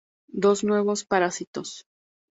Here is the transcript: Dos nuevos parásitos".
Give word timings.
Dos 0.43 0.63
nuevos 0.63 1.03
parásitos". 1.05 1.85